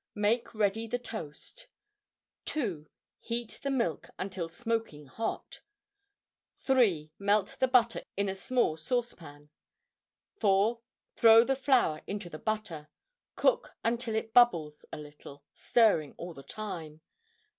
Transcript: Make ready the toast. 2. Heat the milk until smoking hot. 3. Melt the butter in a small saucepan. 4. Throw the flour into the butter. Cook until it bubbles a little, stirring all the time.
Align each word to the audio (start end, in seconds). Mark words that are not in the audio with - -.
Make 0.15 0.55
ready 0.55 0.87
the 0.87 0.97
toast. 0.97 1.67
2. 2.45 2.89
Heat 3.19 3.59
the 3.61 3.69
milk 3.69 4.09
until 4.17 4.49
smoking 4.49 5.05
hot. 5.05 5.61
3. 6.57 7.11
Melt 7.19 7.55
the 7.59 7.67
butter 7.67 8.01
in 8.17 8.27
a 8.27 8.33
small 8.33 8.77
saucepan. 8.77 9.51
4. 10.39 10.81
Throw 11.15 11.43
the 11.43 11.55
flour 11.55 12.01
into 12.07 12.31
the 12.31 12.39
butter. 12.39 12.89
Cook 13.35 13.75
until 13.83 14.15
it 14.15 14.33
bubbles 14.33 14.85
a 14.91 14.97
little, 14.97 15.43
stirring 15.53 16.15
all 16.17 16.33
the 16.33 16.41
time. 16.41 17.01